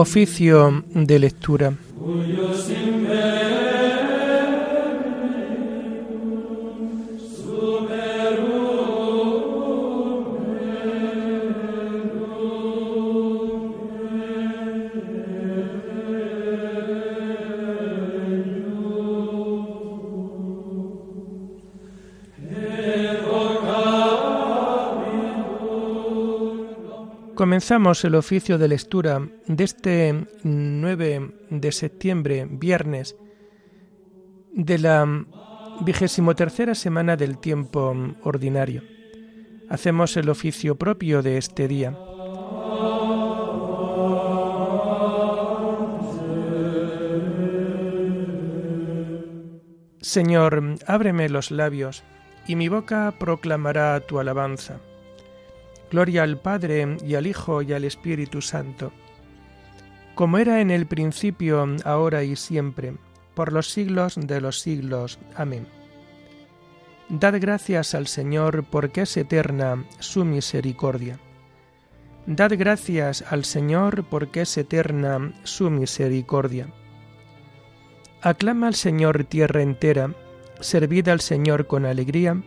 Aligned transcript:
Oficio 0.00 0.82
de 0.94 1.18
lectura. 1.18 1.74
Comenzamos 27.40 28.04
el 28.04 28.16
oficio 28.16 28.58
de 28.58 28.68
lectura 28.68 29.26
de 29.46 29.64
este 29.64 30.26
9 30.42 31.30
de 31.48 31.72
septiembre, 31.72 32.46
viernes, 32.46 33.16
de 34.52 34.76
la 34.76 35.24
vigésimo 35.80 36.34
tercera 36.34 36.74
semana 36.74 37.16
del 37.16 37.38
tiempo 37.38 37.96
ordinario. 38.24 38.82
Hacemos 39.70 40.18
el 40.18 40.28
oficio 40.28 40.76
propio 40.76 41.22
de 41.22 41.38
este 41.38 41.66
día. 41.66 41.96
Señor, 50.02 50.74
ábreme 50.86 51.30
los 51.30 51.50
labios, 51.50 52.04
y 52.46 52.56
mi 52.56 52.68
boca 52.68 53.14
proclamará 53.18 53.98
tu 54.00 54.20
alabanza. 54.20 54.78
Gloria 55.90 56.22
al 56.22 56.38
Padre 56.38 56.98
y 57.04 57.16
al 57.16 57.26
Hijo 57.26 57.62
y 57.62 57.72
al 57.72 57.84
Espíritu 57.84 58.40
Santo, 58.40 58.92
como 60.14 60.38
era 60.38 60.60
en 60.60 60.70
el 60.70 60.86
principio, 60.86 61.66
ahora 61.84 62.22
y 62.22 62.36
siempre, 62.36 62.94
por 63.34 63.52
los 63.52 63.70
siglos 63.70 64.14
de 64.16 64.40
los 64.40 64.60
siglos. 64.60 65.18
Amén. 65.34 65.66
Dad 67.08 67.40
gracias 67.40 67.94
al 67.94 68.06
Señor 68.06 68.64
porque 68.70 69.02
es 69.02 69.16
eterna 69.16 69.84
su 69.98 70.24
misericordia. 70.24 71.18
Dad 72.26 72.52
gracias 72.56 73.24
al 73.28 73.44
Señor 73.44 74.04
porque 74.04 74.42
es 74.42 74.56
eterna 74.58 75.32
su 75.42 75.70
misericordia. 75.70 76.68
Aclama 78.22 78.68
al 78.68 78.74
Señor 78.74 79.24
tierra 79.24 79.62
entera, 79.62 80.14
servid 80.60 81.08
al 81.08 81.20
Señor 81.20 81.66
con 81.66 81.84
alegría, 81.84 82.40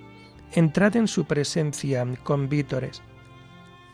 entrad 0.54 0.96
en 0.96 1.08
su 1.08 1.26
presencia 1.26 2.06
con 2.24 2.48
vítores 2.48 3.02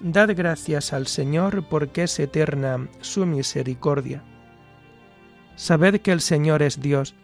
Dad 0.02 0.30
gracias 0.34 0.94
al 0.94 1.08
Señor 1.08 1.68
porque 1.68 2.04
es 2.04 2.20
eterna 2.20 2.88
su 3.02 3.26
misericordia. 3.26 4.24
Sabed 5.58 6.00
que 6.00 6.14
el 6.14 6.22
Señor 6.22 6.62
es 6.62 6.80
Dios, 6.80 7.16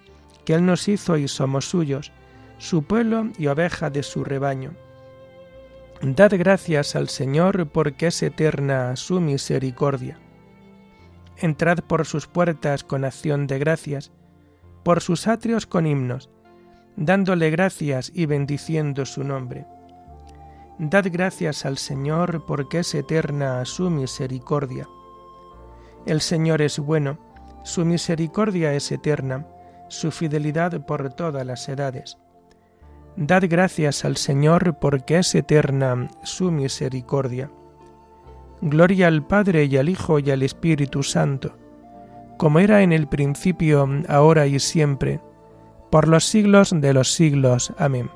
que 0.44 0.56
Él 0.56 0.66
nos 0.66 0.90
hizo 0.90 1.16
y 1.16 1.30
somos 1.30 1.70
suyos, 1.70 2.12
su 2.58 2.84
pueblo 2.84 3.30
y 3.38 3.48
oveja 3.48 3.90
de 3.90 4.04
su 4.04 4.26
rebaño. 4.26 4.74
Dad 6.02 6.34
gracias 6.34 6.98
al 6.98 7.08
Señor 7.08 7.70
porque 7.70 8.08
es 8.08 8.22
eterna 8.22 8.98
su 8.98 9.22
misericordia. 9.22 10.20
Entrad 11.38 11.80
por 11.80 12.06
sus 12.06 12.28
puertas 12.28 12.84
con 12.84 13.06
acción 13.06 13.48
de 13.48 13.58
gracias, 13.58 14.12
por 14.84 15.00
sus 15.00 15.28
atrios 15.28 15.66
con 15.66 15.88
himnos, 15.88 16.30
dándole 16.98 17.52
gracias 17.52 18.12
y 18.14 18.26
bendiciendo 18.26 19.06
su 19.06 19.24
nombre 19.24 19.66
Dad 20.78 21.06
gracias 21.10 21.66
al 21.66 21.78
Señor 21.78 22.44
porque 22.46 22.80
es 22.80 22.94
eterna 22.96 23.64
su 23.64 23.90
misericordia. 23.90 24.90
El 26.06 26.20
Señor 26.20 26.62
es 26.62 26.80
bueno, 26.80 27.18
su 27.64 27.86
misericordia 27.86 28.74
es 28.74 28.92
eterna, 28.92 29.48
su 29.88 30.12
fidelidad 30.12 30.86
por 30.86 31.14
todas 31.14 31.46
las 31.46 31.70
edades. 31.70 32.18
Dad 33.16 33.44
gracias 33.48 34.04
al 34.04 34.18
Señor 34.18 34.78
porque 34.78 35.20
es 35.20 35.34
eterna 35.34 36.10
su 36.24 36.52
misericordia. 36.52 37.50
Gloria 38.60 39.08
al 39.08 39.26
Padre 39.26 39.64
y 39.66 39.78
al 39.78 39.88
Hijo 39.88 40.20
y 40.20 40.30
al 40.30 40.44
Espíritu 40.44 41.04
Santo, 41.04 41.56
como 42.38 42.60
era 42.60 42.82
en 42.82 42.92
el 42.92 43.08
principio, 43.08 43.88
ahora 44.10 44.46
y 44.46 44.60
siempre, 44.60 45.22
por 45.90 46.10
los 46.10 46.26
siglos 46.26 46.74
de 46.76 46.94
los 46.94 47.14
siglos. 47.14 47.72
Amén. 47.78 48.10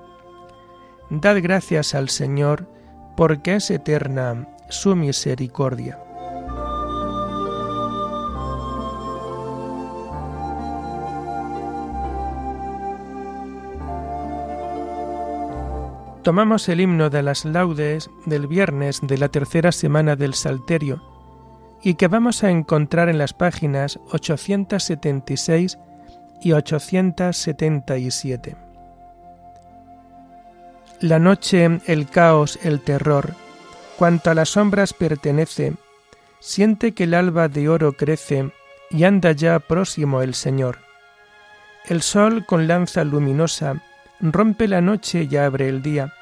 Dad 1.09 1.37
gracias 1.41 1.95
al 1.95 2.09
Señor, 2.09 2.67
porque 3.15 3.55
es 3.55 3.71
eterna 3.71 4.47
su 4.69 4.95
misericordia. 4.95 5.97
Tomamos 16.21 16.69
el 16.69 16.81
himno 16.81 17.09
de 17.09 17.23
las 17.23 17.43
laudes 17.43 18.11
del 18.27 18.45
viernes 18.45 18.99
de 19.01 19.17
la 19.17 19.29
tercera 19.29 19.71
semana 19.71 20.15
del 20.15 20.35
Salterio 20.35 21.01
y 21.81 21.95
que 21.95 22.07
vamos 22.07 22.43
a 22.43 22.51
encontrar 22.51 23.09
en 23.09 23.17
las 23.17 23.33
páginas 23.33 23.99
876 24.11 25.79
y 26.43 26.51
877. 26.51 28.68
La 31.01 31.17
noche, 31.17 31.79
el 31.85 32.09
caos, 32.09 32.59
el 32.61 32.81
terror, 32.81 33.33
cuanto 33.97 34.31
a 34.31 34.33
las 34.33 34.49
sombras 34.49 34.93
pertenece, 34.93 35.75
siente 36.41 36.93
que 36.93 37.05
el 37.05 37.13
alba 37.13 37.47
de 37.47 37.69
oro 37.69 37.93
crece 37.93 38.51
y 38.89 39.05
anda 39.05 39.31
ya 39.31 39.59
próximo 39.59 40.21
el 40.21 40.33
Señor. 40.33 40.79
El 41.85 42.01
sol 42.01 42.45
con 42.45 42.67
lanza 42.67 43.05
luminosa 43.05 43.81
rompe 44.19 44.67
la 44.67 44.81
noche 44.81 45.25
y 45.31 45.37
abre 45.37 45.69
el 45.69 45.81
día. 45.81 46.13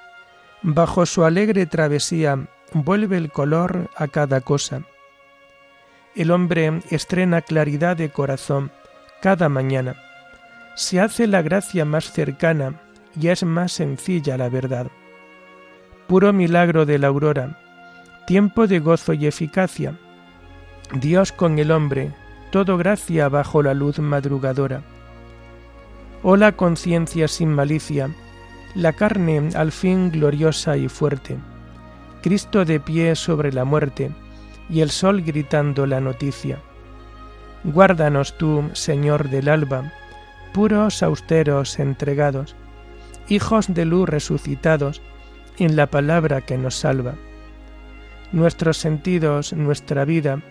Bajo 0.61 1.07
su 1.07 1.23
alegre 1.23 1.65
travesía 1.65 2.47
vuelve 2.71 3.17
el 3.17 3.31
color 3.31 3.89
a 3.95 4.07
cada 4.07 4.41
cosa. 4.41 4.83
El 6.15 6.29
hombre 6.29 6.81
estrena 6.91 7.41
claridad 7.41 7.97
de 7.97 8.11
corazón 8.11 8.71
cada 9.21 9.49
mañana. 9.49 9.95
Se 10.75 10.99
hace 10.99 11.25
la 11.25 11.41
gracia 11.41 11.83
más 11.83 12.11
cercana 12.11 12.79
y 13.19 13.29
es 13.29 13.43
más 13.43 13.71
sencilla 13.71 14.37
la 14.37 14.49
verdad. 14.49 14.87
Puro 16.07 16.33
milagro 16.33 16.85
de 16.85 16.99
la 16.99 17.07
aurora, 17.07 17.59
tiempo 18.25 18.67
de 18.67 18.79
gozo 18.79 19.13
y 19.13 19.27
eficacia. 19.27 19.97
Dios 20.93 21.31
con 21.31 21.59
el 21.59 21.71
hombre, 21.71 22.11
todo 22.51 22.77
gracia 22.77 23.29
bajo 23.29 23.61
la 23.61 23.73
luz 23.73 23.99
madrugadora. 23.99 24.83
Oh 26.23 26.37
la 26.37 26.53
conciencia 26.53 27.27
sin 27.27 27.53
malicia, 27.53 28.09
la 28.75 28.93
carne 28.93 29.49
al 29.55 29.71
fin 29.71 30.11
gloriosa 30.11 30.77
y 30.77 30.87
fuerte. 30.87 31.37
Cristo 32.21 32.65
de 32.65 32.79
pie 32.79 33.15
sobre 33.15 33.51
la 33.51 33.65
muerte, 33.65 34.11
y 34.69 34.81
el 34.81 34.89
sol 34.89 35.21
gritando 35.21 35.85
la 35.85 36.01
noticia. 36.01 36.59
Guárdanos 37.63 38.37
tú, 38.37 38.69
Señor 38.73 39.29
del 39.29 39.49
alba, 39.49 39.91
puros, 40.53 41.03
austeros, 41.03 41.79
entregados, 41.79 42.55
hijos 43.29 43.73
de 43.73 43.85
luz 43.85 44.07
resucitados 44.07 45.01
en 45.57 45.75
la 45.75 45.87
palabra 45.87 46.41
que 46.41 46.57
nos 46.57 46.75
salva. 46.75 47.15
Nuestros 48.31 48.77
sentidos, 48.77 49.53
nuestra 49.53 50.05
vida, 50.05 50.41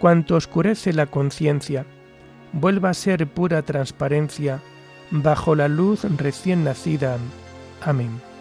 cuanto 0.00 0.36
oscurece 0.36 0.92
la 0.92 1.06
conciencia, 1.06 1.86
vuelva 2.52 2.90
a 2.90 2.94
ser 2.94 3.26
pura 3.26 3.62
transparencia 3.62 4.60
bajo 5.10 5.54
la 5.54 5.68
luz 5.68 6.04
recién 6.16 6.64
nacida. 6.64 7.16
Amén. 7.80 8.31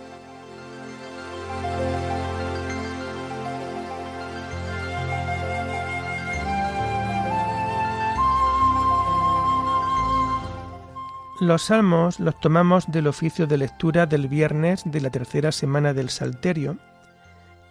Los 11.42 11.64
salmos 11.64 12.20
los 12.20 12.40
tomamos 12.40 12.92
del 12.92 13.08
oficio 13.08 13.48
de 13.48 13.58
lectura 13.58 14.06
del 14.06 14.28
viernes 14.28 14.84
de 14.86 15.02
la 15.02 15.10
tercera 15.10 15.52
semana 15.52 15.92
del 15.92 16.12
Salterio 16.12 16.78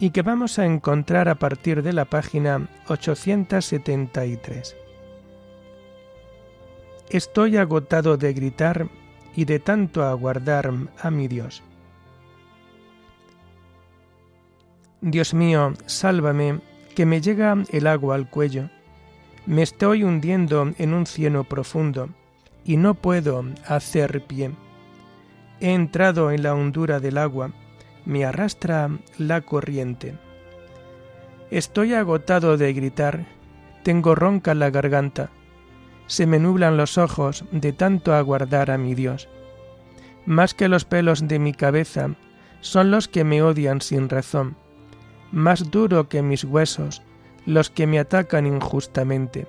y 0.00 0.10
que 0.10 0.22
vamos 0.22 0.58
a 0.58 0.66
encontrar 0.66 1.28
a 1.28 1.36
partir 1.36 1.84
de 1.84 1.92
la 1.92 2.04
página 2.04 2.66
873. 2.88 4.76
Estoy 7.10 7.58
agotado 7.58 8.16
de 8.16 8.32
gritar 8.32 8.88
y 9.36 9.44
de 9.44 9.60
tanto 9.60 10.02
aguardar 10.02 10.72
a 11.00 11.10
mi 11.12 11.28
Dios. 11.28 11.62
Dios 15.00 15.32
mío, 15.32 15.74
sálvame, 15.86 16.58
que 16.96 17.06
me 17.06 17.20
llega 17.20 17.56
el 17.70 17.86
agua 17.86 18.16
al 18.16 18.28
cuello. 18.28 18.68
Me 19.46 19.62
estoy 19.62 20.02
hundiendo 20.02 20.72
en 20.76 20.92
un 20.92 21.06
cieno 21.06 21.44
profundo 21.44 22.08
y 22.70 22.76
no 22.76 22.94
puedo 22.94 23.44
hacer 23.66 24.22
pie. 24.28 24.52
He 25.58 25.74
entrado 25.74 26.30
en 26.30 26.44
la 26.44 26.54
hondura 26.54 27.00
del 27.00 27.18
agua, 27.18 27.50
me 28.04 28.24
arrastra 28.24 28.88
la 29.18 29.40
corriente. 29.40 30.16
Estoy 31.50 31.94
agotado 31.94 32.56
de 32.56 32.72
gritar, 32.72 33.26
tengo 33.82 34.14
ronca 34.14 34.54
la 34.54 34.70
garganta, 34.70 35.30
se 36.06 36.28
me 36.28 36.38
nublan 36.38 36.76
los 36.76 36.96
ojos 36.96 37.44
de 37.50 37.72
tanto 37.72 38.14
aguardar 38.14 38.70
a 38.70 38.78
mi 38.78 38.94
Dios. 38.94 39.28
Más 40.24 40.54
que 40.54 40.68
los 40.68 40.84
pelos 40.84 41.26
de 41.26 41.40
mi 41.40 41.52
cabeza 41.52 42.10
son 42.60 42.92
los 42.92 43.08
que 43.08 43.24
me 43.24 43.42
odian 43.42 43.80
sin 43.80 44.08
razón, 44.08 44.54
más 45.32 45.72
duro 45.72 46.08
que 46.08 46.22
mis 46.22 46.44
huesos 46.44 47.02
los 47.46 47.68
que 47.68 47.88
me 47.88 47.98
atacan 47.98 48.46
injustamente. 48.46 49.48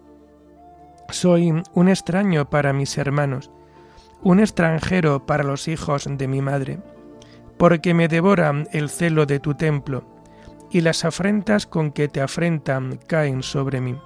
Soy 1.11 1.51
un 1.73 1.89
extraño 1.89 2.49
para 2.49 2.71
mis 2.71 2.97
hermanos, 2.97 3.51
un 4.23 4.39
extranjero 4.39 5.25
para 5.25 5.43
los 5.43 5.67
hijos 5.67 6.07
de 6.09 6.27
mi 6.27 6.41
madre, 6.41 6.79
porque 7.57 7.93
me 7.93 8.07
devora 8.07 8.63
el 8.71 8.89
celo 8.89 9.25
de 9.25 9.41
tu 9.41 9.53
templo, 9.53 10.05
y 10.69 10.79
las 10.79 11.03
afrentas 11.03 11.67
con 11.67 11.91
que 11.91 12.07
te 12.07 12.21
afrentan 12.21 12.97
caen 13.07 13.43
sobre 13.43 13.81
mí. 13.81 13.99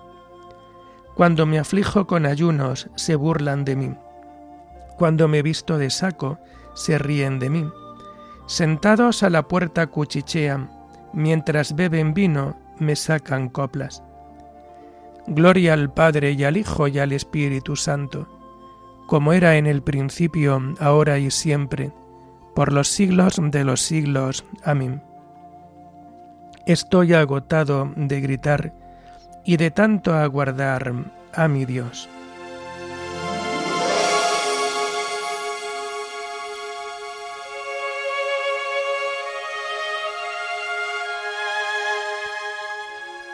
Cuando 1.13 1.46
me 1.46 1.60
aflijo 1.60 2.07
con 2.07 2.25
ayunos, 2.25 2.90
se 2.96 3.16
burlan 3.16 3.66
de 3.66 3.75
mí. 3.75 3.96
Cuando 4.98 5.28
me 5.28 5.44
visto 5.44 5.78
de 5.78 5.92
saco, 5.92 6.40
se 6.74 6.98
ríen 6.98 7.38
de 7.38 7.52
mí. 7.52 7.69
Sentados 8.48 9.22
a 9.22 9.30
la 9.30 9.48
puerta 9.48 9.88
cuchichean, 9.88 10.72
mientras 11.13 11.75
beben 11.75 12.16
vino, 12.16 12.60
me 12.80 12.96
sacan 12.96 13.50
coplas. 13.50 14.02
Gloria 15.27 15.74
al 15.74 15.92
Padre 15.92 16.33
y 16.33 16.44
al 16.44 16.57
Hijo 16.57 16.88
y 16.88 17.00
al 17.00 17.12
Espíritu 17.12 17.75
Santo, 17.75 18.27
como 19.07 19.33
era 19.33 19.57
en 19.57 19.66
el 19.66 19.81
principio, 19.81 20.62
ahora 20.80 21.18
y 21.18 21.31
siempre, 21.31 21.92
por 22.54 22.72
los 22.72 22.88
siglos 22.88 23.39
de 23.42 23.63
los 23.63 23.81
siglos. 23.81 24.45
Amén. 24.63 25.01
Estoy 26.68 27.13
agotado 27.13 27.92
de 27.95 28.22
gritar 28.22 28.74
y 29.44 29.57
de 29.57 29.72
tanto 29.72 30.13
aguardar 30.13 30.94
a 31.33 31.48
mi 31.48 31.66
Dios. 31.66 32.10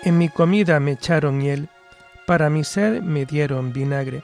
En 0.03 0.17
mi 0.17 0.29
comida 0.29 0.79
me 0.79 0.93
echaron 0.93 1.37
miel, 1.37 1.69
para 2.31 2.49
mi 2.49 2.63
sed 2.63 3.01
me 3.01 3.25
dieron 3.25 3.73
vinagre. 3.73 4.23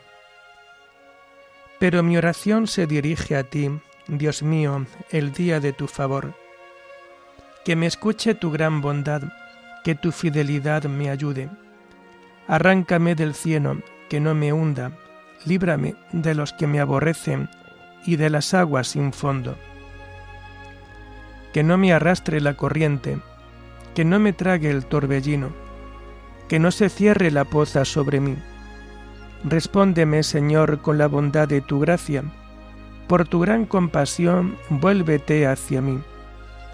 Pero 1.77 2.03
mi 2.03 2.15
oración 2.15 2.65
se 2.65 2.87
dirige 2.87 3.35
a 3.35 3.43
ti, 3.43 3.69
Dios 4.07 4.43
mío, 4.43 4.85
el 5.09 5.33
día 5.33 5.59
de 5.59 5.73
tu 5.73 5.87
favor. 5.87 6.33
Que 7.65 7.75
me 7.75 7.85
escuche 7.85 8.33
tu 8.33 8.49
gran 8.49 8.79
bondad, 8.79 9.23
que 9.83 9.93
tu 9.93 10.13
fidelidad 10.13 10.85
me 10.85 11.09
ayude. 11.09 11.49
Arráncame 12.47 13.13
del 13.13 13.33
cielo, 13.33 13.81
que 14.07 14.21
no 14.21 14.33
me 14.33 14.53
hunda, 14.53 14.93
líbrame 15.43 15.95
de 16.13 16.33
los 16.33 16.53
que 16.53 16.65
me 16.65 16.79
aborrecen 16.79 17.49
y 18.05 18.15
de 18.15 18.29
las 18.29 18.53
aguas 18.53 18.87
sin 18.87 19.11
fondo. 19.11 19.57
Que 21.51 21.61
no 21.61 21.77
me 21.77 21.91
arrastre 21.91 22.39
la 22.39 22.53
corriente, 22.53 23.17
que 23.93 24.05
no 24.05 24.17
me 24.17 24.31
trague 24.31 24.69
el 24.69 24.85
torbellino 24.85 25.66
que 26.47 26.59
no 26.59 26.71
se 26.71 26.89
cierre 26.89 27.31
la 27.31 27.45
poza 27.45 27.85
sobre 27.85 28.19
mí. 28.19 28.35
Respóndeme, 29.43 30.23
Señor, 30.23 30.81
con 30.81 30.97
la 30.97 31.07
bondad 31.07 31.47
de 31.47 31.61
tu 31.61 31.79
gracia. 31.79 32.23
Por 33.07 33.27
tu 33.27 33.39
gran 33.39 33.65
compasión, 33.65 34.57
vuélvete 34.69 35.47
hacia 35.47 35.81
mí. 35.81 35.99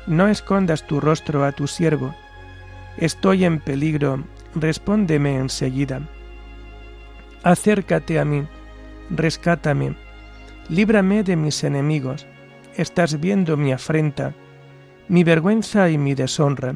No 0.08 0.28
escondas 0.28 0.86
tu 0.88 1.00
rostro 1.00 1.44
a 1.44 1.52
tu 1.52 1.68
siervo. 1.68 2.16
Estoy 2.98 3.46
en 3.46 3.60
peligro, 3.60 4.24
respóndeme 4.56 5.36
enseguida. 5.36 6.02
Acércate 7.44 8.20
a 8.20 8.26
mí, 8.26 8.48
rescátame, 9.10 9.96
líbrame 10.70 11.24
de 11.24 11.36
mis 11.36 11.64
enemigos. 11.64 12.26
Estás 12.76 13.20
viendo 13.20 13.58
mi 13.58 13.72
afrenta, 13.72 14.34
mi 15.08 15.24
vergüenza 15.24 15.90
y 15.90 15.98
mi 15.98 16.16
deshonra 16.16 16.76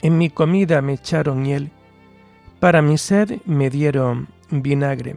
En 0.00 0.16
mi 0.16 0.30
comida 0.30 0.80
me 0.80 0.92
echaron 0.92 1.44
hiel, 1.44 1.72
para 2.60 2.82
mi 2.82 2.98
sed 2.98 3.40
me 3.46 3.68
dieron 3.68 4.28
vinagre. 4.48 5.16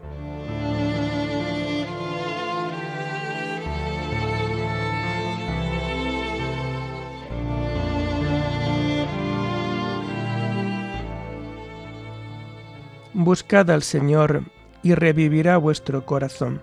Buscad 13.13 13.69
al 13.69 13.83
Señor 13.83 14.45
y 14.81 14.95
revivirá 14.95 15.57
vuestro 15.57 16.07
corazón. 16.07 16.59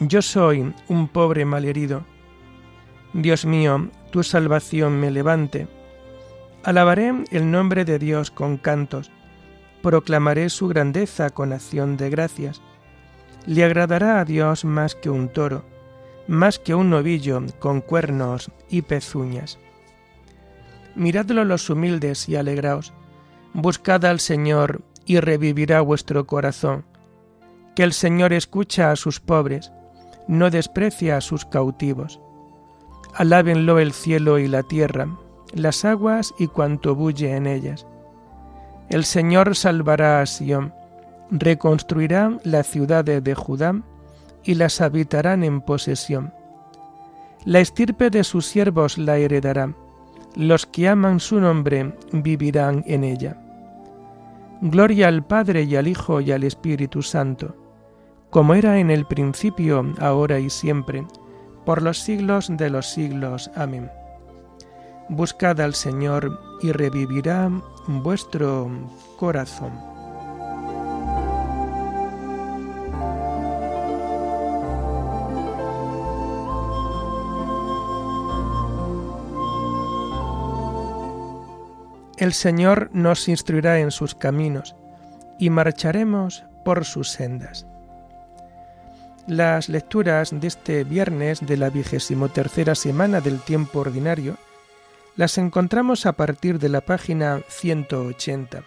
Yo 0.00 0.22
soy 0.22 0.74
un 0.88 1.06
pobre 1.06 1.44
malherido. 1.44 2.04
Dios 3.12 3.46
mío, 3.46 3.90
tu 4.10 4.24
salvación 4.24 4.98
me 4.98 5.12
levante 5.12 5.68
Alabaré 6.64 7.12
el 7.30 7.50
nombre 7.50 7.84
de 7.84 7.98
Dios 7.98 8.30
con 8.30 8.56
cantos, 8.56 9.10
proclamaré 9.82 10.48
su 10.48 10.66
grandeza 10.66 11.28
con 11.28 11.52
acción 11.52 11.98
de 11.98 12.08
gracias. 12.08 12.62
Le 13.44 13.64
agradará 13.64 14.18
a 14.18 14.24
Dios 14.24 14.64
más 14.64 14.94
que 14.94 15.10
un 15.10 15.28
toro, 15.28 15.66
más 16.26 16.58
que 16.58 16.74
un 16.74 16.88
novillo 16.88 17.42
con 17.58 17.82
cuernos 17.82 18.50
y 18.70 18.80
pezuñas. 18.80 19.58
Miradlo 20.94 21.44
los 21.44 21.68
humildes 21.68 22.30
y 22.30 22.36
alegraos, 22.36 22.94
buscad 23.52 24.02
al 24.06 24.18
Señor 24.18 24.80
y 25.04 25.20
revivirá 25.20 25.82
vuestro 25.82 26.26
corazón. 26.26 26.86
Que 27.76 27.82
el 27.82 27.92
Señor 27.92 28.32
escucha 28.32 28.90
a 28.90 28.96
sus 28.96 29.20
pobres, 29.20 29.70
no 30.28 30.48
desprecia 30.48 31.18
a 31.18 31.20
sus 31.20 31.44
cautivos. 31.44 32.20
Alábenlo 33.12 33.80
el 33.80 33.92
cielo 33.92 34.38
y 34.38 34.48
la 34.48 34.62
tierra, 34.62 35.08
las 35.54 35.84
aguas 35.84 36.34
y 36.38 36.48
cuanto 36.48 36.94
bulle 36.94 37.34
en 37.36 37.46
ellas. 37.46 37.86
El 38.88 39.04
Señor 39.04 39.56
salvará 39.56 40.20
a 40.20 40.26
Sión, 40.26 40.74
reconstruirá 41.30 42.38
las 42.44 42.66
ciudades 42.66 43.22
de 43.24 43.34
Judá 43.34 43.80
y 44.42 44.54
las 44.54 44.80
habitarán 44.80 45.42
en 45.42 45.60
posesión. 45.60 46.32
La 47.44 47.60
estirpe 47.60 48.10
de 48.10 48.24
sus 48.24 48.46
siervos 48.46 48.98
la 48.98 49.16
heredará, 49.16 49.74
los 50.36 50.66
que 50.66 50.88
aman 50.88 51.20
su 51.20 51.40
nombre 51.40 51.94
vivirán 52.12 52.82
en 52.86 53.04
ella. 53.04 53.40
Gloria 54.60 55.08
al 55.08 55.24
Padre 55.24 55.62
y 55.62 55.76
al 55.76 55.88
Hijo 55.88 56.20
y 56.20 56.32
al 56.32 56.44
Espíritu 56.44 57.02
Santo, 57.02 57.54
como 58.30 58.54
era 58.54 58.78
en 58.78 58.90
el 58.90 59.06
principio, 59.06 59.92
ahora 60.00 60.38
y 60.38 60.50
siempre, 60.50 61.06
por 61.64 61.82
los 61.82 61.98
siglos 61.98 62.50
de 62.50 62.70
los 62.70 62.86
siglos. 62.86 63.50
Amén. 63.54 63.90
Buscad 65.08 65.60
al 65.60 65.74
Señor 65.74 66.40
y 66.62 66.72
revivirá 66.72 67.50
vuestro 67.86 68.70
corazón. 69.18 69.72
El 82.16 82.32
Señor 82.32 82.90
nos 82.92 83.28
instruirá 83.28 83.80
en 83.80 83.90
sus 83.90 84.14
caminos, 84.14 84.74
y 85.38 85.50
marcharemos 85.50 86.44
por 86.64 86.84
sus 86.84 87.10
sendas. 87.10 87.66
Las 89.26 89.68
lecturas 89.68 90.30
de 90.38 90.46
este 90.46 90.84
viernes 90.84 91.46
de 91.46 91.56
la 91.56 91.70
vigésimo 91.70 92.28
tercera 92.28 92.74
semana 92.74 93.20
del 93.20 93.40
tiempo 93.40 93.80
ordinario 93.80 94.36
las 95.16 95.38
encontramos 95.38 96.06
a 96.06 96.12
partir 96.12 96.58
de 96.58 96.68
la 96.68 96.80
página 96.80 97.42
180. 97.48 98.64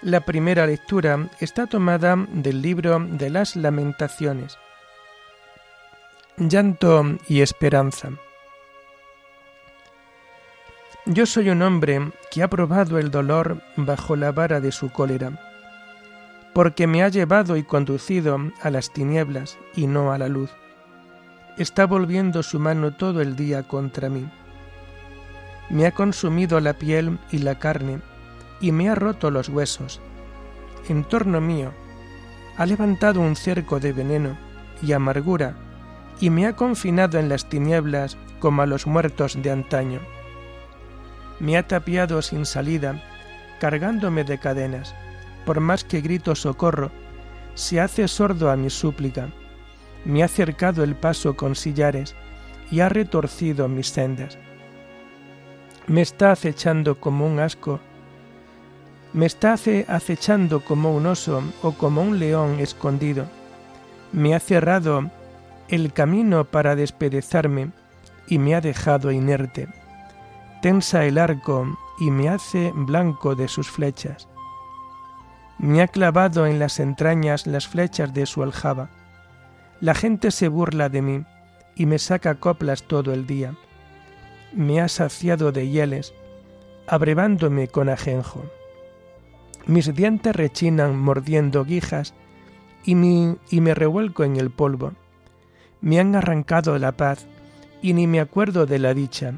La 0.00 0.20
primera 0.20 0.66
lectura 0.66 1.30
está 1.40 1.66
tomada 1.66 2.16
del 2.28 2.62
libro 2.62 2.98
de 2.98 3.30
las 3.30 3.56
lamentaciones. 3.56 4.58
Llanto 6.36 7.16
y 7.28 7.42
esperanza. 7.42 8.10
Yo 11.06 11.26
soy 11.26 11.50
un 11.50 11.62
hombre 11.62 12.12
que 12.30 12.42
ha 12.42 12.48
probado 12.48 12.98
el 12.98 13.10
dolor 13.10 13.62
bajo 13.76 14.16
la 14.16 14.32
vara 14.32 14.60
de 14.60 14.72
su 14.72 14.90
cólera, 14.90 15.38
porque 16.54 16.86
me 16.86 17.02
ha 17.02 17.08
llevado 17.08 17.56
y 17.58 17.62
conducido 17.62 18.38
a 18.62 18.70
las 18.70 18.90
tinieblas 18.90 19.58
y 19.74 19.86
no 19.86 20.12
a 20.12 20.18
la 20.18 20.28
luz. 20.28 20.50
Está 21.56 21.86
volviendo 21.86 22.42
su 22.42 22.58
mano 22.58 22.92
todo 22.92 23.20
el 23.20 23.36
día 23.36 23.62
contra 23.62 24.08
mí. 24.08 24.26
Me 25.70 25.86
ha 25.86 25.92
consumido 25.92 26.60
la 26.60 26.74
piel 26.74 27.18
y 27.30 27.38
la 27.38 27.58
carne, 27.58 28.00
y 28.60 28.72
me 28.72 28.88
ha 28.88 28.94
roto 28.94 29.30
los 29.30 29.48
huesos. 29.48 30.00
En 30.88 31.04
torno 31.04 31.40
mío 31.40 31.72
ha 32.56 32.66
levantado 32.66 33.20
un 33.20 33.36
cerco 33.36 33.80
de 33.80 33.92
veneno 33.92 34.36
y 34.82 34.92
amargura, 34.92 35.54
y 36.20 36.30
me 36.30 36.46
ha 36.46 36.54
confinado 36.54 37.18
en 37.18 37.28
las 37.28 37.48
tinieblas 37.48 38.16
como 38.40 38.62
a 38.62 38.66
los 38.66 38.86
muertos 38.86 39.40
de 39.42 39.50
antaño 39.50 40.00
me 41.40 41.56
ha 41.56 41.66
tapiado 41.66 42.22
sin 42.22 42.46
salida, 42.46 43.02
cargándome 43.60 44.24
de 44.24 44.38
cadenas. 44.38 44.94
Por 45.44 45.60
más 45.60 45.84
que 45.84 46.00
grito 46.00 46.34
socorro, 46.34 46.90
se 47.54 47.80
hace 47.80 48.08
sordo 48.08 48.50
a 48.50 48.56
mi 48.56 48.70
súplica. 48.70 49.28
Me 50.04 50.22
ha 50.22 50.28
cercado 50.28 50.84
el 50.84 50.94
paso 50.94 51.36
con 51.36 51.54
sillares 51.54 52.14
y 52.70 52.80
ha 52.80 52.88
retorcido 52.88 53.68
mis 53.68 53.88
sendas. 53.88 54.38
Me 55.86 56.02
está 56.02 56.32
acechando 56.32 57.00
como 57.00 57.26
un 57.26 57.40
asco, 57.40 57.80
me 59.12 59.26
está 59.26 59.52
acechando 59.52 60.60
como 60.60 60.94
un 60.94 61.06
oso 61.06 61.42
o 61.62 61.72
como 61.72 62.02
un 62.02 62.18
león 62.18 62.58
escondido. 62.58 63.26
Me 64.12 64.34
ha 64.34 64.40
cerrado 64.40 65.10
el 65.68 65.92
camino 65.92 66.44
para 66.44 66.74
despedezarme 66.74 67.70
y 68.26 68.38
me 68.38 68.54
ha 68.54 68.60
dejado 68.60 69.12
inerte 69.12 69.68
tensa 70.64 71.04
el 71.04 71.18
arco 71.18 71.76
y 72.00 72.10
me 72.10 72.30
hace 72.30 72.72
blanco 72.74 73.34
de 73.34 73.48
sus 73.48 73.70
flechas. 73.70 74.28
Me 75.58 75.82
ha 75.82 75.88
clavado 75.88 76.46
en 76.46 76.58
las 76.58 76.80
entrañas 76.80 77.46
las 77.46 77.68
flechas 77.68 78.14
de 78.14 78.24
su 78.24 78.42
aljaba. 78.42 78.88
La 79.80 79.94
gente 79.94 80.30
se 80.30 80.48
burla 80.48 80.88
de 80.88 81.02
mí 81.02 81.24
y 81.76 81.86
me 81.86 81.98
saca 81.98 82.36
coplas 82.36 82.84
todo 82.84 83.12
el 83.12 83.26
día. 83.26 83.54
Me 84.52 84.80
ha 84.80 84.88
saciado 84.88 85.52
de 85.52 85.68
hieles, 85.68 86.14
abrevándome 86.86 87.68
con 87.68 87.88
ajenjo. 87.88 88.44
Mis 89.66 89.94
dientes 89.94 90.36
rechinan 90.36 90.98
mordiendo 90.98 91.64
guijas 91.64 92.14
y, 92.84 92.92
y 92.92 93.60
me 93.60 93.74
revuelco 93.74 94.24
en 94.24 94.36
el 94.36 94.50
polvo. 94.50 94.92
Me 95.80 95.98
han 95.98 96.14
arrancado 96.14 96.78
la 96.78 96.92
paz 96.92 97.26
y 97.82 97.92
ni 97.92 98.06
me 98.06 98.20
acuerdo 98.20 98.66
de 98.66 98.78
la 98.78 98.94
dicha 98.94 99.34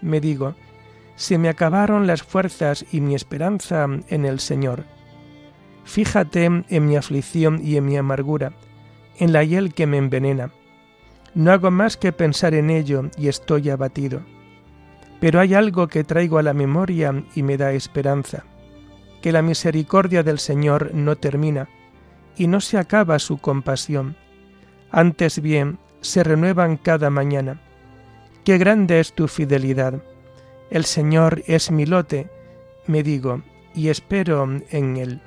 me 0.00 0.20
digo, 0.20 0.54
se 1.16 1.38
me 1.38 1.48
acabaron 1.48 2.06
las 2.06 2.22
fuerzas 2.22 2.84
y 2.92 3.00
mi 3.00 3.14
esperanza 3.14 3.86
en 4.08 4.24
el 4.24 4.40
Señor. 4.40 4.84
Fíjate 5.84 6.44
en 6.44 6.86
mi 6.86 6.96
aflicción 6.96 7.60
y 7.62 7.76
en 7.76 7.86
mi 7.86 7.96
amargura, 7.96 8.52
en 9.18 9.32
la 9.32 9.44
hiel 9.44 9.74
que 9.74 9.86
me 9.86 9.98
envenena. 9.98 10.50
No 11.34 11.52
hago 11.52 11.70
más 11.70 11.96
que 11.96 12.12
pensar 12.12 12.54
en 12.54 12.70
ello 12.70 13.10
y 13.16 13.28
estoy 13.28 13.70
abatido. 13.70 14.22
Pero 15.20 15.40
hay 15.40 15.54
algo 15.54 15.88
que 15.88 16.04
traigo 16.04 16.38
a 16.38 16.42
la 16.42 16.54
memoria 16.54 17.24
y 17.34 17.42
me 17.42 17.56
da 17.56 17.72
esperanza, 17.72 18.44
que 19.20 19.32
la 19.32 19.42
misericordia 19.42 20.22
del 20.22 20.38
Señor 20.38 20.94
no 20.94 21.16
termina 21.16 21.68
y 22.36 22.46
no 22.46 22.60
se 22.60 22.78
acaba 22.78 23.18
su 23.18 23.38
compasión. 23.38 24.16
Antes 24.90 25.42
bien, 25.42 25.78
se 26.00 26.22
renuevan 26.22 26.76
cada 26.76 27.10
mañana 27.10 27.60
Qué 28.48 28.56
grande 28.56 28.98
es 28.98 29.12
tu 29.12 29.28
fidelidad. 29.28 30.02
El 30.70 30.86
Señor 30.86 31.42
es 31.46 31.70
mi 31.70 31.84
lote, 31.84 32.30
me 32.86 33.02
digo, 33.02 33.42
y 33.74 33.88
espero 33.90 34.48
en 34.70 34.96
Él. 34.96 35.20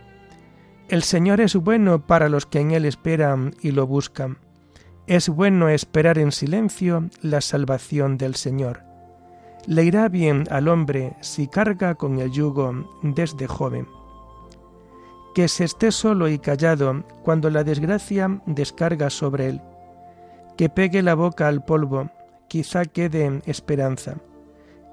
El 0.91 1.03
Señor 1.03 1.39
es 1.39 1.55
bueno 1.55 2.05
para 2.05 2.27
los 2.27 2.45
que 2.45 2.59
en 2.59 2.71
Él 2.71 2.83
esperan 2.83 3.55
y 3.61 3.71
lo 3.71 3.87
buscan. 3.87 4.39
Es 5.07 5.29
bueno 5.29 5.69
esperar 5.69 6.17
en 6.17 6.33
silencio 6.33 7.09
la 7.21 7.39
salvación 7.39 8.17
del 8.17 8.35
Señor. 8.35 8.83
Le 9.67 9.85
irá 9.85 10.09
bien 10.09 10.43
al 10.51 10.67
hombre 10.67 11.15
si 11.21 11.47
carga 11.47 11.95
con 11.95 12.19
el 12.19 12.29
yugo 12.29 12.73
desde 13.03 13.47
joven. 13.47 13.87
Que 15.33 15.47
se 15.47 15.63
esté 15.63 15.93
solo 15.93 16.27
y 16.27 16.39
callado 16.39 17.05
cuando 17.23 17.49
la 17.49 17.63
desgracia 17.63 18.41
descarga 18.45 19.09
sobre 19.09 19.47
él. 19.47 19.61
Que 20.57 20.67
pegue 20.67 21.01
la 21.01 21.15
boca 21.15 21.47
al 21.47 21.63
polvo 21.63 22.11
quizá 22.49 22.83
quede 22.83 23.41
esperanza, 23.45 24.17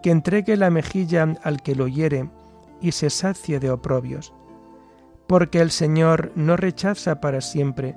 que 0.00 0.12
entregue 0.12 0.56
la 0.56 0.70
mejilla 0.70 1.34
al 1.42 1.60
que 1.60 1.74
lo 1.74 1.88
hiere 1.88 2.30
y 2.80 2.92
se 2.92 3.10
sacie 3.10 3.58
de 3.58 3.72
oprobios. 3.72 4.32
Porque 5.28 5.60
el 5.60 5.70
Señor 5.70 6.32
no 6.34 6.56
rechaza 6.56 7.20
para 7.20 7.40
siempre, 7.40 7.96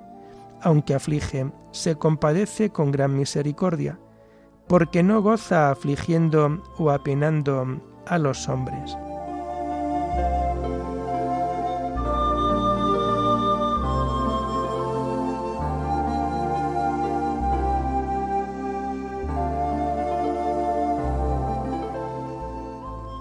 aunque 0.62 0.94
aflige, 0.94 1.50
se 1.72 1.96
compadece 1.96 2.70
con 2.70 2.92
gran 2.92 3.18
misericordia, 3.18 3.98
porque 4.68 5.02
no 5.02 5.22
goza 5.22 5.72
afligiendo 5.72 6.62
o 6.78 6.92
apenando 6.92 7.82
a 8.06 8.18
los 8.18 8.48
hombres. 8.48 8.96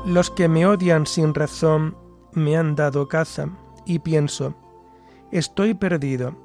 Los 0.04 0.28
que 0.30 0.48
me 0.48 0.66
odian 0.66 1.06
sin 1.06 1.34
razón 1.34 1.96
me 2.32 2.56
han 2.56 2.74
dado 2.74 3.06
caza, 3.06 3.48
y 3.86 3.98
pienso, 4.00 4.54
estoy 5.32 5.74
perdido. 5.74 6.36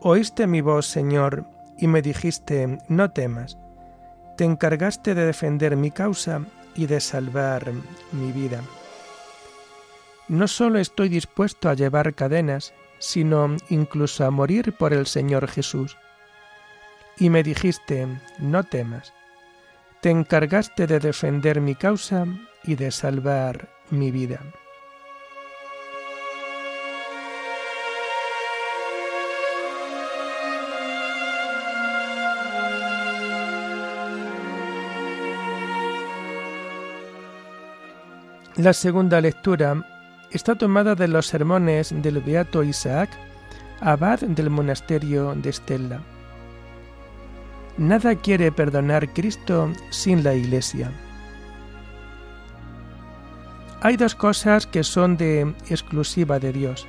Oíste 0.00 0.46
mi 0.46 0.60
voz, 0.60 0.86
Señor, 0.86 1.46
y 1.78 1.86
me 1.86 2.02
dijiste, 2.02 2.78
no 2.88 3.10
temas. 3.10 3.58
Te 4.36 4.44
encargaste 4.44 5.14
de 5.14 5.26
defender 5.26 5.76
mi 5.76 5.90
causa 5.90 6.42
y 6.74 6.86
de 6.86 7.00
salvar 7.00 7.72
mi 8.12 8.32
vida. 8.32 8.62
No 10.28 10.48
solo 10.48 10.78
estoy 10.78 11.08
dispuesto 11.08 11.68
a 11.68 11.74
llevar 11.74 12.14
cadenas, 12.14 12.72
sino 12.98 13.56
incluso 13.68 14.24
a 14.24 14.30
morir 14.30 14.74
por 14.76 14.92
el 14.92 15.06
Señor 15.06 15.48
Jesús. 15.48 15.96
Y 17.18 17.30
me 17.30 17.42
dijiste, 17.42 18.08
no 18.38 18.64
temas. 18.64 19.12
Te 20.00 20.10
encargaste 20.10 20.86
de 20.86 20.98
defender 20.98 21.60
mi 21.60 21.74
causa 21.74 22.26
y 22.64 22.74
de 22.74 22.90
salvar 22.90 23.68
mi 23.90 24.10
vida. 24.10 24.40
La 38.56 38.72
segunda 38.72 39.20
lectura 39.20 39.84
está 40.30 40.54
tomada 40.54 40.94
de 40.94 41.08
los 41.08 41.26
sermones 41.26 41.92
del 41.92 42.20
Beato 42.20 42.62
Isaac, 42.62 43.10
abad 43.80 44.20
del 44.20 44.48
monasterio 44.48 45.34
de 45.34 45.50
Estella. 45.50 46.00
Nada 47.78 48.14
quiere 48.14 48.52
perdonar 48.52 49.12
Cristo 49.12 49.72
sin 49.90 50.22
la 50.22 50.34
Iglesia. 50.34 50.92
Hay 53.80 53.96
dos 53.96 54.14
cosas 54.14 54.68
que 54.68 54.84
son 54.84 55.16
de 55.16 55.52
exclusiva 55.68 56.38
de 56.38 56.52
Dios. 56.52 56.86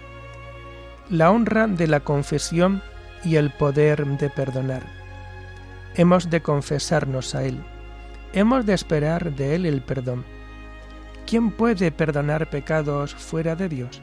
La 1.10 1.32
honra 1.32 1.66
de 1.66 1.88
la 1.88 2.02
confesión 2.02 2.84
y 3.24 3.38
el 3.38 3.50
poder 3.50 4.06
de 4.06 4.30
perdonar. 4.30 4.84
Hemos 5.96 6.30
de 6.30 6.44
confesarnos 6.44 7.34
a 7.34 7.44
Él. 7.44 7.58
Hemos 8.34 8.68
de 8.68 8.76
esperar 8.76 9.34
de 9.34 9.56
Él 9.56 9.66
el 9.66 9.82
perdón. 9.82 10.35
¿Quién 11.28 11.50
puede 11.50 11.92
perdonar 11.92 12.52
pecados 12.52 13.16
fuera 13.16 13.56
de 13.56 13.68
Dios? 13.68 14.00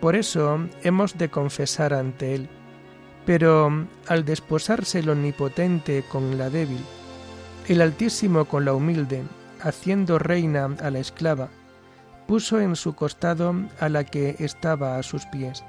Por 0.00 0.14
eso 0.14 0.60
hemos 0.82 1.18
de 1.18 1.28
confesar 1.28 1.92
ante 1.92 2.36
Él. 2.36 2.48
Pero 3.26 3.86
al 4.08 4.24
desposarse 4.24 5.00
el 5.00 5.10
omnipotente 5.10 6.04
con 6.10 6.38
la 6.38 6.48
débil, 6.48 6.84
el 7.68 7.80
altísimo 7.80 8.44
con 8.44 8.64
la 8.64 8.74
humilde, 8.74 9.22
haciendo 9.60 10.18
reina 10.18 10.68
a 10.80 10.90
la 10.90 10.98
esclava, 10.98 11.48
puso 12.26 12.60
en 12.60 12.74
su 12.76 12.94
costado 12.94 13.54
a 13.78 13.88
la 13.88 14.04
que 14.04 14.36
estaba 14.38 14.98
a 14.98 15.02
sus 15.02 15.24
pies, 15.26 15.64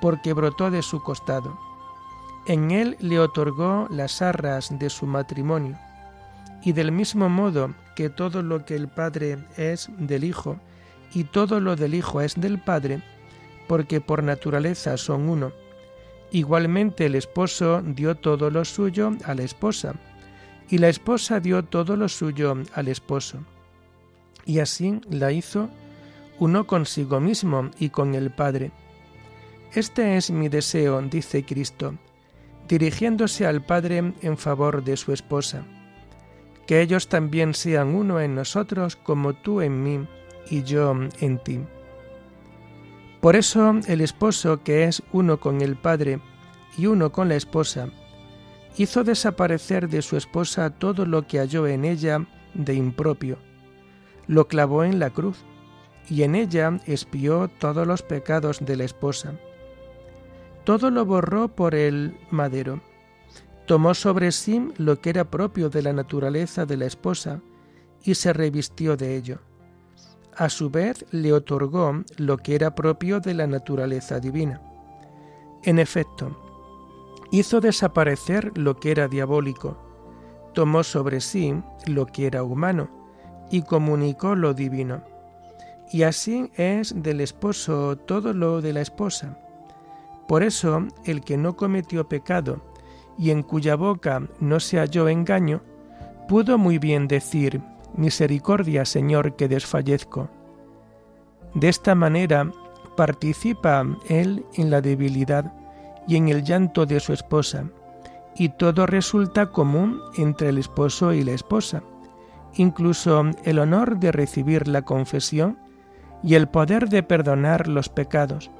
porque 0.00 0.34
brotó 0.34 0.70
de 0.70 0.82
su 0.82 1.02
costado. 1.02 1.58
En 2.46 2.70
él 2.70 2.96
le 3.00 3.18
otorgó 3.18 3.86
las 3.90 4.20
arras 4.20 4.78
de 4.78 4.90
su 4.90 5.06
matrimonio, 5.06 5.78
y 6.62 6.72
del 6.72 6.92
mismo 6.92 7.28
modo 7.28 7.74
que 7.98 8.10
todo 8.10 8.44
lo 8.44 8.64
que 8.64 8.76
el 8.76 8.86
Padre 8.86 9.38
es 9.56 9.90
del 9.98 10.22
Hijo, 10.22 10.60
y 11.12 11.24
todo 11.24 11.58
lo 11.58 11.74
del 11.74 11.94
Hijo 11.94 12.20
es 12.20 12.40
del 12.40 12.60
Padre, 12.60 13.02
porque 13.66 14.00
por 14.00 14.22
naturaleza 14.22 14.96
son 14.96 15.28
uno. 15.28 15.50
Igualmente 16.30 17.06
el 17.06 17.16
esposo 17.16 17.82
dio 17.82 18.14
todo 18.14 18.50
lo 18.50 18.64
suyo 18.64 19.16
a 19.24 19.34
la 19.34 19.42
esposa, 19.42 19.96
y 20.68 20.78
la 20.78 20.88
esposa 20.88 21.40
dio 21.40 21.64
todo 21.64 21.96
lo 21.96 22.08
suyo 22.08 22.56
al 22.72 22.86
esposo. 22.86 23.38
Y 24.46 24.60
así 24.60 25.00
la 25.10 25.32
hizo 25.32 25.68
uno 26.38 26.68
consigo 26.68 27.18
mismo 27.18 27.68
y 27.80 27.88
con 27.88 28.14
el 28.14 28.30
Padre. 28.30 28.70
Este 29.74 30.16
es 30.16 30.30
mi 30.30 30.48
deseo, 30.48 31.02
dice 31.02 31.44
Cristo, 31.44 31.94
dirigiéndose 32.68 33.44
al 33.44 33.60
Padre 33.60 34.14
en 34.22 34.38
favor 34.38 34.84
de 34.84 34.96
su 34.96 35.12
esposa, 35.12 35.64
que 36.68 36.82
ellos 36.82 37.08
también 37.08 37.54
sean 37.54 37.94
uno 37.94 38.20
en 38.20 38.34
nosotros 38.34 38.94
como 38.94 39.32
tú 39.32 39.62
en 39.62 39.82
mí 39.82 40.06
y 40.50 40.64
yo 40.64 40.94
en 41.18 41.38
ti. 41.42 41.60
Por 43.22 43.36
eso 43.36 43.74
el 43.86 44.02
esposo, 44.02 44.62
que 44.62 44.84
es 44.84 45.02
uno 45.10 45.40
con 45.40 45.62
el 45.62 45.76
Padre 45.76 46.20
y 46.76 46.84
uno 46.84 47.10
con 47.10 47.30
la 47.30 47.36
esposa, 47.36 47.88
hizo 48.76 49.02
desaparecer 49.02 49.88
de 49.88 50.02
su 50.02 50.18
esposa 50.18 50.68
todo 50.68 51.06
lo 51.06 51.26
que 51.26 51.38
halló 51.38 51.66
en 51.66 51.86
ella 51.86 52.26
de 52.52 52.74
impropio, 52.74 53.38
lo 54.26 54.46
clavó 54.46 54.84
en 54.84 54.98
la 54.98 55.08
cruz, 55.08 55.38
y 56.10 56.22
en 56.22 56.34
ella 56.34 56.80
espió 56.84 57.48
todos 57.48 57.86
los 57.86 58.02
pecados 58.02 58.58
de 58.60 58.76
la 58.76 58.84
esposa. 58.84 59.32
Todo 60.64 60.90
lo 60.90 61.06
borró 61.06 61.48
por 61.48 61.74
el 61.74 62.14
madero. 62.30 62.82
Tomó 63.68 63.94
sobre 63.94 64.32
sí 64.32 64.72
lo 64.78 65.00
que 65.00 65.10
era 65.10 65.30
propio 65.30 65.70
de 65.70 65.82
la 65.82 65.92
naturaleza 65.92 66.66
de 66.66 66.76
la 66.76 66.86
esposa, 66.86 67.40
y 68.02 68.16
se 68.16 68.32
revistió 68.32 68.96
de 68.96 69.14
ello 69.16 69.38
a 70.38 70.48
su 70.48 70.70
vez 70.70 71.04
le 71.10 71.32
otorgó 71.32 72.04
lo 72.16 72.38
que 72.38 72.54
era 72.54 72.74
propio 72.74 73.18
de 73.18 73.34
la 73.34 73.48
naturaleza 73.48 74.20
divina. 74.20 74.62
En 75.64 75.80
efecto, 75.80 76.30
hizo 77.32 77.60
desaparecer 77.60 78.56
lo 78.56 78.78
que 78.78 78.92
era 78.92 79.08
diabólico, 79.08 79.76
tomó 80.54 80.84
sobre 80.84 81.20
sí 81.20 81.60
lo 81.86 82.06
que 82.06 82.26
era 82.26 82.44
humano 82.44 82.88
y 83.50 83.62
comunicó 83.62 84.36
lo 84.36 84.54
divino. 84.54 85.02
Y 85.90 86.04
así 86.04 86.52
es 86.54 86.94
del 87.02 87.20
esposo 87.20 87.96
todo 87.96 88.32
lo 88.32 88.60
de 88.60 88.72
la 88.72 88.80
esposa. 88.80 89.36
Por 90.28 90.44
eso 90.44 90.86
el 91.04 91.22
que 91.22 91.36
no 91.36 91.56
cometió 91.56 92.08
pecado 92.08 92.62
y 93.18 93.30
en 93.30 93.42
cuya 93.42 93.74
boca 93.74 94.22
no 94.40 94.60
se 94.60 94.78
halló 94.78 95.08
engaño, 95.08 95.60
pudo 96.28 96.56
muy 96.56 96.78
bien 96.78 97.08
decir, 97.08 97.60
Misericordia, 97.94 98.84
Señor, 98.84 99.34
que 99.34 99.48
desfallezco. 99.48 100.28
De 101.54 101.68
esta 101.68 101.94
manera 101.94 102.52
participa 102.96 103.84
él 104.08 104.44
en 104.54 104.70
la 104.70 104.80
debilidad 104.80 105.52
y 106.06 106.16
en 106.16 106.28
el 106.28 106.44
llanto 106.44 106.86
de 106.86 107.00
su 107.00 107.12
esposa, 107.12 107.64
y 108.36 108.50
todo 108.50 108.86
resulta 108.86 109.50
común 109.50 110.00
entre 110.16 110.50
el 110.50 110.58
esposo 110.58 111.12
y 111.12 111.24
la 111.24 111.32
esposa, 111.32 111.82
incluso 112.54 113.24
el 113.44 113.58
honor 113.58 113.98
de 113.98 114.12
recibir 114.12 114.68
la 114.68 114.82
confesión 114.82 115.58
y 116.22 116.34
el 116.34 116.48
poder 116.48 116.88
de 116.88 117.02
perdonar 117.02 117.68
los 117.68 117.88
pecados. 117.88 118.50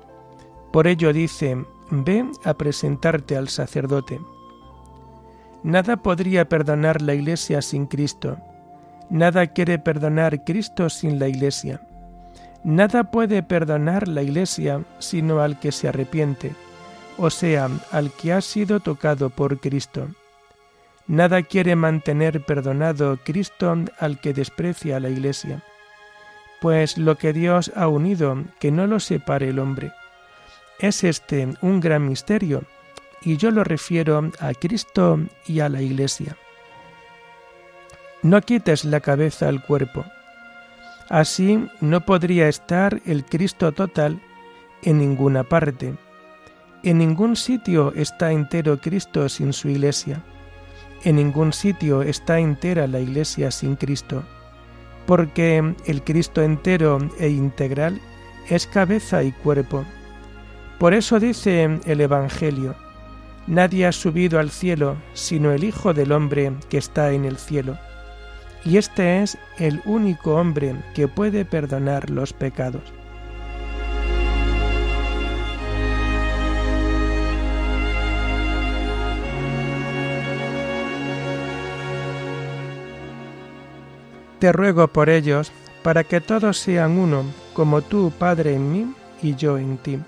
Por 0.73 0.87
ello 0.87 1.13
dice, 1.13 1.65
ve 1.91 2.29
a 2.45 2.55
presentarte 2.55 3.37
al 3.37 3.49
sacerdote. 3.49 4.21
Nada 5.63 5.97
podría 5.97 6.49
perdonar 6.49 7.03
la 7.03 7.15
Iglesia 7.15 7.63
sin 7.63 7.87
Cristo, 7.87 8.39
Nada 9.11 9.47
quiere 9.47 9.79
perdonar 9.79 10.45
Cristo 10.45 10.91
sin 10.91 11.19
la 11.19 11.29
Iglesia. 11.29 11.81
Nada 12.63 13.05
puede 13.11 13.43
perdonar 13.43 14.07
la 14.07 14.23
Iglesia 14.23 14.85
sino 14.99 15.41
al 15.41 15.59
que 15.59 15.73
se 15.73 15.89
arrepiente, 15.89 16.53
o 17.17 17.31
sea, 17.31 17.71
al 17.91 18.11
que 18.13 18.35
ha 18.35 18.43
sido 18.43 18.81
tocado 18.81 19.31
por 19.31 19.61
Cristo. 19.61 20.09
Nada 21.07 21.43
quiere 21.43 21.75
mantener 21.75 22.45
perdonado 22.45 23.19
Cristo 23.25 23.75
al 23.99 24.21
que 24.21 24.35
desprecia 24.35 24.99
a 24.99 25.01
la 25.01 25.09
Iglesia. 25.09 25.63
Pues 26.61 26.99
lo 26.99 27.17
que 27.17 27.33
Dios 27.33 27.73
ha 27.77 27.89
unido, 27.89 28.37
que 28.59 28.71
no 28.71 28.87
lo 28.87 29.01
separe 29.01 29.49
el 29.49 29.59
hombre. 29.59 29.93
Es 30.81 31.03
este 31.03 31.49
un 31.63 31.81
gran 31.81 32.07
misterio, 32.07 32.65
y 33.23 33.37
yo 33.37 33.51
lo 33.51 33.65
refiero 33.65 34.31
a 34.41 34.55
Cristo 34.55 35.21
y 35.47 35.61
a 35.61 35.69
la 35.69 35.83
Iglesia. 35.83 36.37
No 38.23 38.41
quites 38.41 38.85
la 38.85 39.01
cabeza 39.01 39.49
al 39.49 39.65
cuerpo. 39.65 40.05
Así 41.09 41.69
no 41.81 42.05
podría 42.05 42.49
estar 42.49 43.01
el 43.07 43.25
Cristo 43.25 43.73
total 43.73 44.21
en 44.83 44.99
ninguna 44.99 45.45
parte. 45.45 45.95
En 46.83 46.99
ningún 46.99 47.37
sitio 47.37 47.93
está 47.95 48.33
entero 48.33 48.81
Cristo 48.81 49.29
sin 49.29 49.53
su 49.53 49.69
iglesia. 49.69 50.23
En 51.05 51.17
ningún 51.17 51.53
sitio 51.53 52.03
está 52.03 52.39
entera 52.39 52.87
la 52.87 53.01
iglesia 53.01 53.51
sin 53.51 53.77
Cristo. 53.77 54.25
Porque 55.07 55.75
el 55.87 56.05
Cristo 56.05 56.43
entero 56.43 56.99
e 57.19 57.29
integral 57.29 58.01
es 58.49 58.67
cabeza 58.67 59.23
y 59.23 59.33
cuerpo. 59.33 59.85
Por 60.79 60.93
eso 60.93 61.19
dice 61.19 61.81
el 61.85 62.01
Evangelio, 62.01 62.77
Nadie 63.49 63.87
ha 63.87 63.93
subido 63.93 64.39
al 64.39 64.51
cielo 64.51 64.97
sino 65.15 65.51
el 65.51 65.65
Hijo 65.65 65.93
del 65.93 66.13
Hombre 66.13 66.53
que 66.69 66.79
está 66.79 67.13
en 67.13 67.25
el 67.25 67.39
cielo 67.39 67.77
y 68.65 68.77
este 68.77 69.23
es 69.23 69.39
el 69.59 69.81
único 69.85 70.35
hombre 70.35 70.75
que 70.95 71.09
puede 71.09 71.45
perdonar 71.45 72.11
los 72.11 72.33
pecados. 72.33 72.83
Te 84.39 84.53
ruego 84.53 84.87
por 84.87 85.09
ellos, 85.09 85.51
para 85.83 86.05
que 86.05 86.21
todos 86.21 86.59
sean 86.59 86.99
uno, 86.99 87.25
como 87.55 87.83
tú, 87.83 88.13
Padre, 88.19 88.55
en 88.55 88.71
mí 88.71 88.95
y 89.21 89.35
yo 89.35 89.59
en 89.59 89.79
ti. 89.79 89.99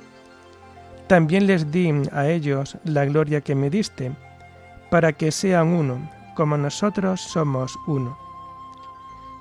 También 1.10 1.46
les 1.46 1.70
di 1.70 1.92
a 2.12 2.28
ellos 2.28 2.78
la 2.84 3.04
gloria 3.04 3.42
que 3.42 3.54
me 3.54 3.68
diste, 3.68 4.12
para 4.90 5.12
que 5.12 5.30
sean 5.30 5.68
uno, 5.68 6.08
como 6.36 6.56
nosotros 6.56 7.20
somos 7.20 7.76
uno 7.86 8.16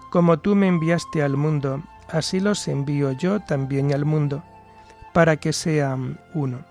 como 0.10 0.39
tú 0.39 0.55
me 0.55 0.67
enviaste 0.67 1.21
al 1.21 1.38
mundo, 1.38 1.84
así 2.08 2.39
los 2.39 2.67
envío 2.67 3.12
yo 3.12 3.39
también 3.41 3.93
al 3.93 4.05
mundo, 4.05 4.43
para 5.13 5.38
que 5.38 5.53
sean 5.53 6.19
uno. 6.34 6.65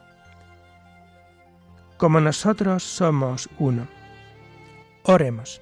Como 1.96 2.20
nosotros 2.20 2.82
somos 2.82 3.48
uno. 3.58 3.86
Oremos. 5.04 5.60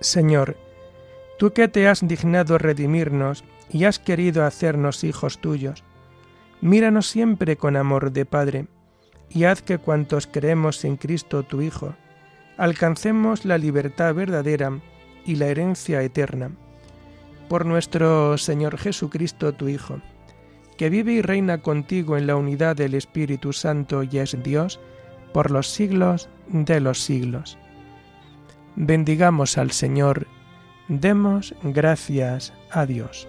Señor, 0.00 0.56
tú 1.38 1.52
que 1.52 1.68
te 1.68 1.88
has 1.88 2.06
dignado 2.06 2.58
redimirnos 2.58 3.42
y 3.70 3.84
has 3.84 3.98
querido 3.98 4.44
hacernos 4.44 5.04
hijos 5.04 5.38
tuyos, 5.38 5.82
míranos 6.60 7.06
siempre 7.06 7.56
con 7.56 7.76
amor 7.76 8.12
de 8.12 8.24
Padre, 8.24 8.66
y 9.30 9.44
haz 9.44 9.62
que 9.62 9.78
cuantos 9.78 10.26
creemos 10.26 10.84
en 10.84 10.96
Cristo 10.96 11.42
tu 11.42 11.60
Hijo, 11.60 11.94
alcancemos 12.56 13.44
la 13.44 13.58
libertad 13.58 14.14
verdadera 14.14 14.80
y 15.24 15.36
la 15.36 15.46
herencia 15.46 16.02
eterna. 16.02 16.50
Por 17.48 17.64
nuestro 17.66 18.36
Señor 18.38 18.78
Jesucristo, 18.78 19.52
tu 19.54 19.68
Hijo, 19.68 20.00
que 20.76 20.90
vive 20.90 21.12
y 21.12 21.22
reina 21.22 21.58
contigo 21.58 22.16
en 22.16 22.26
la 22.26 22.36
unidad 22.36 22.76
del 22.76 22.94
Espíritu 22.94 23.52
Santo 23.52 24.02
y 24.02 24.18
es 24.18 24.36
Dios, 24.42 24.80
por 25.32 25.50
los 25.50 25.68
siglos 25.68 26.28
de 26.48 26.80
los 26.80 27.00
siglos. 27.00 27.58
Bendigamos 28.76 29.58
al 29.58 29.72
Señor, 29.72 30.26
demos 30.88 31.54
gracias 31.62 32.52
a 32.70 32.86
Dios. 32.86 33.28